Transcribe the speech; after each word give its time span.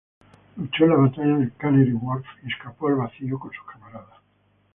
Luchó 0.57 0.85
en 0.85 0.89
la 0.89 0.95
batalla 0.95 1.37
de 1.37 1.51
Canary 1.51 1.93
Wharf 1.93 2.25
y 2.43 2.51
escapó 2.51 2.87
al 2.87 2.95
Vacío 2.95 3.37
con 3.37 3.51
sus 3.51 3.71
camaradas. 3.71 4.17